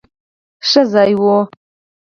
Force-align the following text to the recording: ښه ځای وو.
ښه 0.67 0.81
ځای 0.93 1.11
وو. 1.21 1.37